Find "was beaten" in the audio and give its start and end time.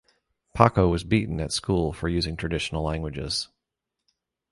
0.87-1.39